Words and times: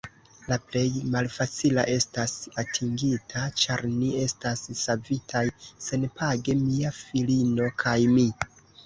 La 0.51 0.55
plej 0.67 0.87
malfacila 1.15 1.83
estas 1.95 2.31
atingita, 2.61 3.43
ĉar 3.63 3.83
ni 3.97 4.09
estas 4.21 4.63
savitaj 4.79 5.43
senpage, 5.89 6.57
mia 6.63 6.95
filino 7.03 7.69
kaj 7.85 7.95
mi. 8.17 8.27